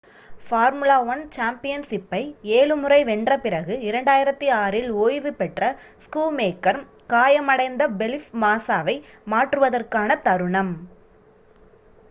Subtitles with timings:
[0.41, 2.21] formula 1 சாம்பியன்ஷிப்பை
[2.53, 5.61] ஏழு முறை வென்ற பிறகு 2006 இல் ஓய்வு பெற்ற
[6.05, 6.79] ஸ்கூமேக்கர்
[7.09, 8.95] காயமடைந்த ஃபெலிப் மாஸாவை
[9.27, 10.73] மாற்றுவதற்கான தருணம்